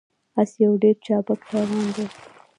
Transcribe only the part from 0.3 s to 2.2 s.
اس یو ډیر چابک حیوان دی